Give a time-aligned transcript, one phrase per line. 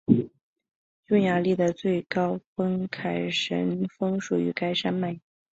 [1.05, 5.19] 匈牙利的最高峰凯凯什峰属于该山脉。